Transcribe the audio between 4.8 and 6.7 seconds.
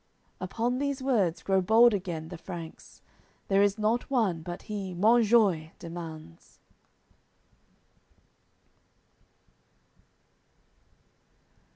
"Monjoie" demands.